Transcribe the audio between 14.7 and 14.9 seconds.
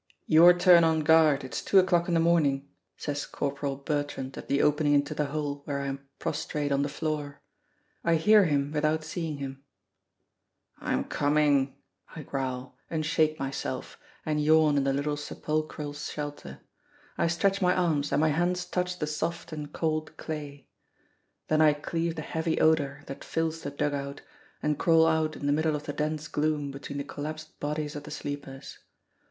in